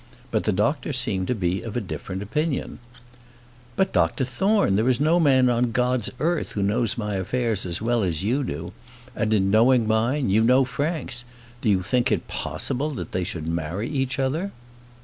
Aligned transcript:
But 0.31 0.45
the 0.45 0.51
doctor 0.51 0.93
seemed 0.93 1.27
to 1.27 1.35
be 1.35 1.61
of 1.61 1.77
a 1.77 1.79
different 1.79 2.23
opinion. 2.23 2.79
"But, 3.75 3.93
Dr 3.93 4.25
Thorne, 4.25 4.75
there 4.75 4.89
is 4.89 4.99
no 4.99 5.19
man 5.19 5.47
on 5.47 5.69
God's 5.69 6.09
earth 6.19 6.53
who 6.53 6.63
knows 6.63 6.97
my 6.97 7.17
affairs 7.17 7.67
as 7.67 7.83
well 7.83 8.01
as 8.01 8.23
you 8.23 8.43
do; 8.43 8.73
and 9.15 9.31
in 9.31 9.51
knowing 9.51 9.87
mine, 9.87 10.31
you 10.31 10.43
know 10.43 10.65
Frank's. 10.65 11.23
Do 11.61 11.69
you 11.69 11.83
think 11.83 12.11
it 12.11 12.27
possible 12.27 12.89
that 12.89 13.11
they 13.11 13.23
should 13.23 13.47
marry 13.47 13.87
each 13.87 14.17
other?" 14.17 14.51